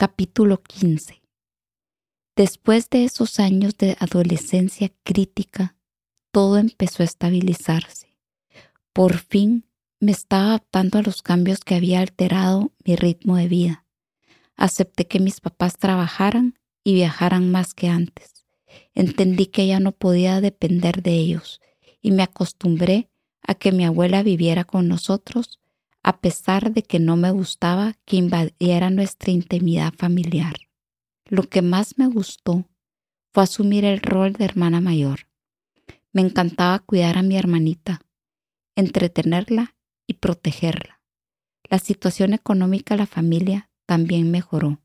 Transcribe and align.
Capítulo 0.00 0.62
15 0.62 1.20
Después 2.36 2.88
de 2.88 3.02
esos 3.02 3.40
años 3.40 3.76
de 3.76 3.96
adolescencia 3.98 4.92
crítica, 5.02 5.74
todo 6.30 6.58
empezó 6.58 7.02
a 7.02 7.06
estabilizarse. 7.06 8.16
Por 8.92 9.18
fin 9.18 9.66
me 9.98 10.12
estaba 10.12 10.50
adaptando 10.50 11.00
a 11.00 11.02
los 11.02 11.20
cambios 11.20 11.64
que 11.64 11.74
había 11.74 11.98
alterado 11.98 12.70
mi 12.84 12.94
ritmo 12.94 13.34
de 13.38 13.48
vida. 13.48 13.86
Acepté 14.56 15.08
que 15.08 15.18
mis 15.18 15.40
papás 15.40 15.76
trabajaran 15.76 16.54
y 16.84 16.94
viajaran 16.94 17.50
más 17.50 17.74
que 17.74 17.88
antes. 17.88 18.46
Entendí 18.94 19.46
que 19.46 19.66
ya 19.66 19.80
no 19.80 19.90
podía 19.90 20.40
depender 20.40 21.02
de 21.02 21.14
ellos 21.14 21.60
y 22.00 22.12
me 22.12 22.22
acostumbré 22.22 23.10
a 23.42 23.56
que 23.56 23.72
mi 23.72 23.84
abuela 23.84 24.22
viviera 24.22 24.62
con 24.62 24.86
nosotros 24.86 25.58
a 26.02 26.20
pesar 26.20 26.72
de 26.72 26.82
que 26.82 26.98
no 26.98 27.16
me 27.16 27.30
gustaba 27.30 27.94
que 28.04 28.16
invadiera 28.16 28.90
nuestra 28.90 29.30
intimidad 29.32 29.92
familiar. 29.94 30.54
Lo 31.26 31.42
que 31.42 31.62
más 31.62 31.98
me 31.98 32.06
gustó 32.06 32.64
fue 33.32 33.42
asumir 33.42 33.84
el 33.84 34.00
rol 34.00 34.32
de 34.32 34.44
hermana 34.44 34.80
mayor. 34.80 35.28
Me 36.12 36.22
encantaba 36.22 36.78
cuidar 36.78 37.18
a 37.18 37.22
mi 37.22 37.36
hermanita, 37.36 38.00
entretenerla 38.76 39.76
y 40.06 40.14
protegerla. 40.14 41.02
La 41.64 41.78
situación 41.78 42.32
económica 42.32 42.94
de 42.94 42.98
la 42.98 43.06
familia 43.06 43.70
también 43.86 44.30
mejoró, 44.30 44.80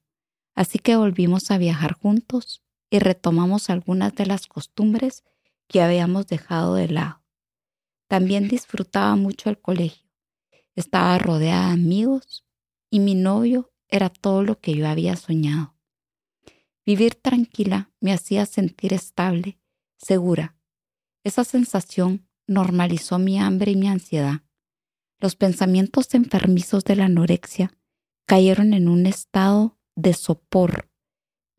así 0.55 0.79
que 0.79 0.97
volvimos 0.97 1.49
a 1.51 1.57
viajar 1.57 1.93
juntos 1.93 2.61
y 2.89 2.99
retomamos 2.99 3.69
algunas 3.69 4.13
de 4.15 4.25
las 4.25 4.47
costumbres 4.47 5.23
que 5.67 5.81
habíamos 5.81 6.27
dejado 6.27 6.75
de 6.75 6.89
lado. 6.89 7.23
También 8.07 8.47
disfrutaba 8.47 9.15
mucho 9.15 9.49
el 9.49 9.59
colegio. 9.59 10.02
Estaba 10.75 11.17
rodeada 11.17 11.67
de 11.67 11.73
amigos 11.73 12.45
y 12.89 12.99
mi 12.99 13.15
novio 13.15 13.71
era 13.87 14.09
todo 14.09 14.43
lo 14.43 14.59
que 14.59 14.75
yo 14.75 14.87
había 14.87 15.15
soñado. 15.15 15.75
Vivir 16.85 17.15
tranquila 17.15 17.91
me 18.01 18.11
hacía 18.11 18.45
sentir 18.45 18.93
estable, 18.93 19.59
segura. 19.97 20.57
Esa 21.23 21.43
sensación 21.43 22.27
normalizó 22.47 23.19
mi 23.19 23.39
hambre 23.39 23.71
y 23.71 23.75
mi 23.75 23.87
ansiedad. 23.87 24.41
Los 25.19 25.35
pensamientos 25.35 26.13
enfermizos 26.13 26.83
de 26.83 26.97
la 26.97 27.05
anorexia 27.05 27.71
cayeron 28.25 28.73
en 28.73 28.89
un 28.89 29.05
estado 29.05 29.77
de 29.95 30.13
sopor. 30.13 30.89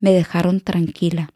Me 0.01 0.13
dejaron 0.13 0.61
tranquila. 0.61 1.35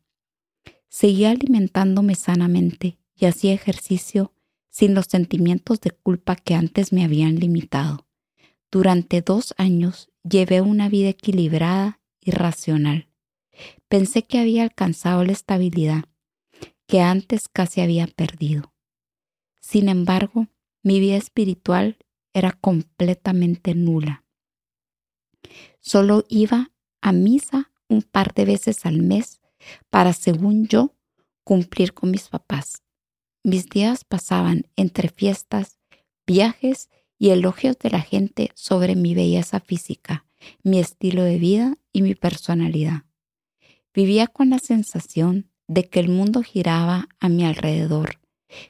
Seguía 0.88 1.30
alimentándome 1.30 2.14
sanamente 2.14 2.98
y 3.14 3.26
hacía 3.26 3.54
ejercicio 3.54 4.34
sin 4.78 4.94
los 4.94 5.06
sentimientos 5.06 5.80
de 5.80 5.90
culpa 5.90 6.36
que 6.36 6.54
antes 6.54 6.92
me 6.92 7.02
habían 7.02 7.34
limitado. 7.34 8.06
Durante 8.70 9.22
dos 9.22 9.52
años 9.56 10.08
llevé 10.22 10.60
una 10.60 10.88
vida 10.88 11.08
equilibrada 11.08 12.00
y 12.20 12.30
racional. 12.30 13.08
Pensé 13.88 14.22
que 14.22 14.38
había 14.38 14.62
alcanzado 14.62 15.24
la 15.24 15.32
estabilidad 15.32 16.04
que 16.86 17.00
antes 17.00 17.48
casi 17.48 17.80
había 17.80 18.06
perdido. 18.06 18.72
Sin 19.60 19.88
embargo, 19.88 20.46
mi 20.84 21.00
vida 21.00 21.16
espiritual 21.16 21.96
era 22.32 22.52
completamente 22.52 23.74
nula. 23.74 24.24
Solo 25.80 26.24
iba 26.28 26.70
a 27.00 27.10
misa 27.10 27.72
un 27.88 28.02
par 28.02 28.32
de 28.32 28.44
veces 28.44 28.86
al 28.86 29.02
mes 29.02 29.40
para, 29.90 30.12
según 30.12 30.68
yo, 30.68 30.94
cumplir 31.42 31.94
con 31.94 32.12
mis 32.12 32.28
papás. 32.28 32.84
Mis 33.48 33.66
días 33.70 34.04
pasaban 34.04 34.66
entre 34.76 35.08
fiestas, 35.08 35.78
viajes 36.26 36.90
y 37.18 37.30
elogios 37.30 37.78
de 37.78 37.88
la 37.88 38.02
gente 38.02 38.50
sobre 38.54 38.94
mi 38.94 39.14
belleza 39.14 39.58
física, 39.58 40.26
mi 40.62 40.78
estilo 40.78 41.22
de 41.24 41.38
vida 41.38 41.78
y 41.90 42.02
mi 42.02 42.14
personalidad. 42.14 43.04
Vivía 43.94 44.26
con 44.26 44.50
la 44.50 44.58
sensación 44.58 45.50
de 45.66 45.88
que 45.88 45.98
el 45.98 46.10
mundo 46.10 46.42
giraba 46.42 47.08
a 47.20 47.30
mi 47.30 47.46
alrededor, 47.46 48.20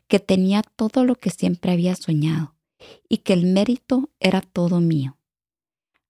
que 0.07 0.21
tenía 0.21 0.63
todo 0.63 1.03
lo 1.03 1.17
que 1.17 1.31
siempre 1.31 1.73
había 1.73 1.97
soñado 1.97 2.55
y 3.09 3.19
que 3.19 3.33
el 3.33 3.47
mérito 3.47 4.11
era 4.21 4.43
todo 4.43 4.81
mío. 4.81 5.19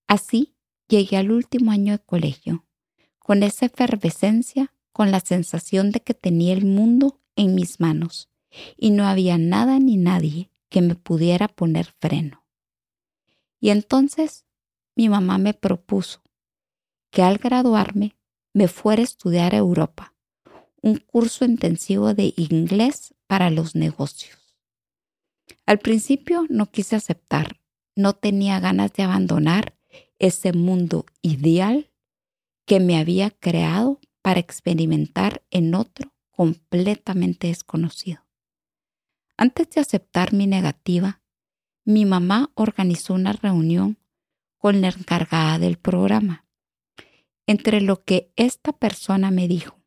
Así 0.07 0.53
llegué 0.89 1.17
al 1.17 1.31
último 1.31 1.71
año 1.71 1.95
de 1.95 2.05
colegio, 2.05 2.67
con 3.19 3.43
esa 3.43 3.65
efervescencia, 3.65 4.75
con 4.93 5.11
la 5.11 5.21
sensación 5.21 5.91
de 5.91 6.01
que 6.01 6.13
tenía 6.13 6.53
el 6.53 6.67
mundo 6.67 7.23
en 7.35 7.55
mis 7.55 7.81
manos 7.81 8.29
y 8.77 8.91
no 8.91 9.07
había 9.07 9.39
nada 9.39 9.79
ni 9.79 9.97
nadie 9.97 10.51
que 10.69 10.83
me 10.83 10.95
pudiera 10.95 11.49
poner 11.49 11.87
freno. 11.99 12.45
Y 13.61 13.71
entonces 13.71 14.45
mi 14.97 15.09
mamá 15.09 15.39
me 15.39 15.55
propuso 15.55 16.23
que 17.11 17.23
al 17.23 17.39
graduarme 17.39 18.17
me 18.53 18.69
fuera 18.69 19.03
a 19.03 19.05
estudiar 19.05 19.55
a 19.55 19.59
Europa, 19.59 20.15
un 20.81 20.97
curso 20.99 21.45
intensivo 21.45 22.15
de 22.15 22.35
inglés 22.37 23.15
para 23.27 23.51
los 23.51 23.75
negocios. 23.75 24.39
Al 25.67 25.79
principio 25.79 26.47
no 26.49 26.71
quise 26.71 26.97
aceptar, 26.97 27.61
no 27.95 28.15
tenía 28.15 28.61
ganas 28.61 28.93
de 28.93 29.03
abandonar 29.03 29.77
ese 30.19 30.53
mundo 30.53 31.07
ideal 31.23 31.91
que 32.65 32.81
me 32.81 32.99
había 32.99 33.31
creado 33.31 34.01
para 34.23 34.41
experimentar 34.41 35.43
en 35.51 35.75
otro 35.75 36.13
completamente 36.31 37.49
desconocido. 37.49 38.28
Antes 39.41 39.71
de 39.71 39.81
aceptar 39.81 40.33
mi 40.33 40.49
negativa, 40.49 41.23
mi 41.85 42.05
mamá 42.05 42.51
organizó 42.55 43.15
una 43.15 43.33
reunión 43.33 43.97
con 44.59 44.81
la 44.81 44.89
encargada 44.89 45.61
del 45.61 45.79
programa 45.79 46.45
entre 47.47 47.81
lo 47.81 48.03
que 48.03 48.33
esta 48.35 48.73
persona 48.73 49.31
me 49.31 49.47
dijo 49.47 49.81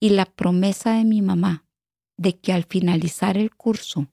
y 0.00 0.08
la 0.08 0.24
promesa 0.24 0.94
de 0.94 1.04
mi 1.04 1.20
mamá 1.20 1.66
de 2.16 2.40
que 2.40 2.54
al 2.54 2.64
finalizar 2.64 3.36
el 3.36 3.54
curso 3.54 4.10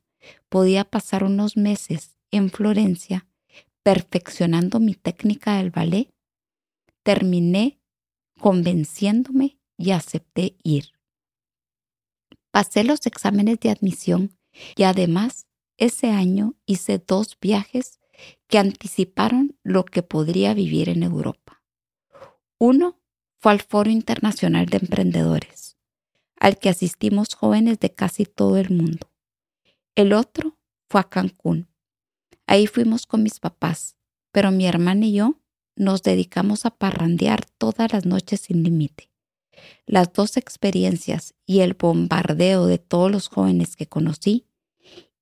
podía 0.49 0.83
pasar 0.83 1.23
unos 1.23 1.55
meses 1.55 2.19
en 2.29 2.49
Florencia 2.49 3.25
perfeccionando 3.83 4.81
mi 4.81 4.95
técnica 4.95 5.57
del 5.57 5.71
ballet, 5.71 6.13
terminé 7.03 7.79
convenciéndome 8.37 9.57
y 9.77 9.91
acepté 9.91 10.57
ir. 10.61 10.91
Pasé 12.51 12.83
los 12.83 13.05
exámenes 13.05 13.61
de 13.61 13.69
admisión 13.69 14.36
y 14.75 14.83
además 14.83 15.47
ese 15.77 16.09
año 16.09 16.55
hice 16.65 16.97
dos 16.99 17.37
viajes 17.39 17.99
que 18.47 18.57
anticiparon 18.57 19.57
lo 19.63 19.85
que 19.85 20.03
podría 20.03 20.53
vivir 20.53 20.89
en 20.89 21.03
Europa. 21.03 21.61
Uno 22.57 22.99
fue 23.39 23.51
al 23.51 23.61
Foro 23.61 23.89
Internacional 23.89 24.65
de 24.65 24.77
Emprendedores, 24.77 25.77
al 26.39 26.57
que 26.57 26.69
asistimos 26.69 27.35
jóvenes 27.35 27.79
de 27.79 27.93
casi 27.93 28.25
todo 28.25 28.57
el 28.57 28.71
mundo. 28.71 29.11
El 29.95 30.13
otro 30.13 30.57
fue 30.89 31.01
a 31.01 31.03
Cancún. 31.03 31.67
Ahí 32.47 32.65
fuimos 32.65 33.05
con 33.05 33.23
mis 33.23 33.39
papás, 33.39 33.95
pero 34.31 34.51
mi 34.51 34.65
hermana 34.65 35.05
y 35.05 35.13
yo 35.13 35.39
nos 35.75 36.01
dedicamos 36.01 36.65
a 36.65 36.71
parrandear 36.71 37.45
todas 37.45 37.93
las 37.93 38.05
noches 38.05 38.41
sin 38.41 38.63
límite. 38.63 39.11
Las 39.85 40.13
dos 40.13 40.37
experiencias 40.37 41.33
y 41.45 41.59
el 41.59 41.73
bombardeo 41.73 42.65
de 42.65 42.77
todos 42.77 43.11
los 43.11 43.27
jóvenes 43.27 43.75
que 43.75 43.87
conocí 43.87 44.45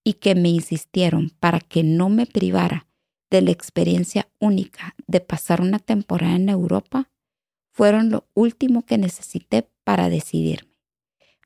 y 0.03 0.13
que 0.13 0.35
me 0.35 0.50
insistieron 0.50 1.31
para 1.40 1.59
que 1.59 1.84
no 1.84 2.09
me 2.09 2.25
privara 2.25 2.88
de 3.29 3.41
la 3.41 3.51
experiencia 3.51 4.29
única 4.40 4.95
de 5.07 5.19
pasar 5.19 5.62
una 5.62 5.79
temporada 5.79 6.35
en 6.35 6.50
Europa 6.50 7.09
fueron 7.72 8.09
lo 8.09 8.28
último 8.34 8.85
que 8.85 8.97
necesité 8.97 9.68
para 9.84 10.09
decidirme. 10.09 10.78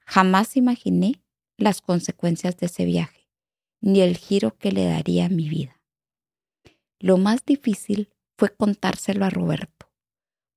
Jamás 0.06 0.58
imaginé 0.58 1.22
las 1.58 1.82
consecuencias 1.82 2.58
de 2.58 2.68
ese 2.68 2.86
viaje, 2.86 3.28
ni 3.82 4.02
el 4.02 4.18
giro 4.18 4.58
que 4.58 4.72
le 4.72 4.86
daría 4.86 5.26
a 5.26 5.30
mi 5.30 5.50
vida. 5.50 5.82
Lo 7.00 7.18
más 7.18 7.46
difícil 7.46 8.10
fue 8.38 8.56
contárselo 8.56 9.26
a 9.26 9.30
Roberto, 9.30 9.90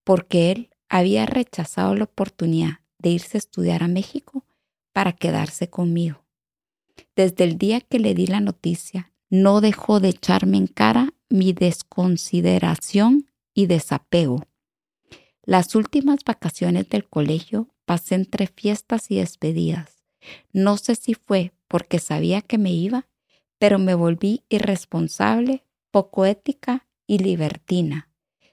porque 0.05 0.51
él 0.51 0.71
había 0.93 1.27
rechazado 1.27 1.95
la 1.95 2.05
oportunidad 2.05 2.81
de 2.99 3.11
irse 3.11 3.37
a 3.37 3.41
estudiar 3.41 3.83
a 3.83 3.89
México 3.89 4.45
para 4.93 5.13
quedarse 5.13 5.69
conmigo. 5.69 6.25
Desde 7.17 7.45
el 7.45 7.59
día 7.59 7.81
que 7.81 7.99
le 7.99 8.15
di 8.15 8.27
la 8.27 8.41
noticia, 8.41 9.13
no 9.29 9.61
dejó 9.61 9.99
de 9.99 10.11
echarme 10.11 10.59
en 10.59 10.67
cara 10.67 11.15
mi 11.29 11.53
desconsideración 11.53 13.27
y 13.55 13.67
desapego 13.67 14.47
las 15.45 15.75
últimas 15.75 16.21
vacaciones 16.25 16.89
del 16.89 17.09
colegio 17.09 17.69
pasé 17.85 18.15
entre 18.15 18.47
fiestas 18.47 19.11
y 19.11 19.17
despedidas. 19.17 20.05
No 20.53 20.77
sé 20.77 20.95
si 20.95 21.15
fue 21.15 21.53
porque 21.67 21.99
sabía 21.99 22.43
que 22.43 22.59
me 22.59 22.71
iba, 22.71 23.09
pero 23.59 23.81
me 23.81 23.95
volví 23.95 24.45
irresponsable, 24.49 25.65
poco 25.91 26.27
ética 26.27 26.87
y 27.09 27.19
libertina. 27.19 28.09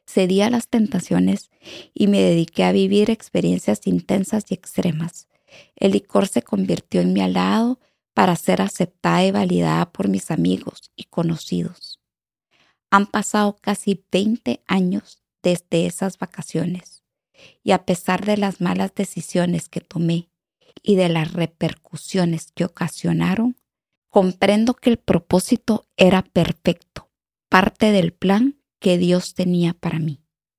Cedí 0.09 0.41
a 0.41 0.49
las 0.49 0.69
tentaciones 0.69 1.51
y 1.93 2.07
me 2.07 2.19
dediqué 2.19 2.63
a 2.63 2.71
vivir 2.71 3.11
experiencias 3.11 3.85
intensas 3.85 4.45
y 4.49 4.55
extremas. 4.55 5.27
El 5.75 5.91
licor 5.91 6.27
se 6.27 6.41
convirtió 6.41 7.01
en 7.01 7.13
mi 7.13 7.21
alado 7.21 7.79
para 8.15 8.35
ser 8.35 8.63
aceptada 8.63 9.23
y 9.23 9.29
validada 9.29 9.91
por 9.91 10.07
mis 10.07 10.31
amigos 10.31 10.91
y 10.95 11.03
conocidos. 11.03 11.99
Han 12.89 13.05
pasado 13.05 13.57
casi 13.61 14.03
20 14.11 14.63
años 14.65 15.21
desde 15.43 15.85
esas 15.85 16.17
vacaciones. 16.17 17.03
Y 17.63 17.71
a 17.71 17.85
pesar 17.85 18.25
de 18.25 18.37
las 18.37 18.61
malas 18.61 18.95
decisiones 18.95 19.69
que 19.69 19.79
tomé 19.79 20.27
y 20.81 20.95
de 20.95 21.09
las 21.09 21.33
repercusiones 21.33 22.51
que 22.51 22.65
ocasionaron, 22.65 23.57
comprendo 24.09 24.73
que 24.73 24.89
el 24.89 24.97
propósito 24.97 25.85
era 25.97 26.23
perfecto, 26.23 27.09
parte 27.47 27.91
del 27.91 28.11
plan 28.11 28.58
que 28.79 28.97
Dios 28.97 29.33
tenía 29.33 29.73
para 29.73 29.99
mí. 29.99 30.23